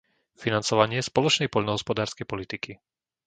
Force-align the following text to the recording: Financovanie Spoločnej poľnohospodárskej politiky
Financovanie 0.43 0.97
Spoločnej 1.09 1.45
poľnohospodárskej 1.55 2.25
politiky 2.33 2.71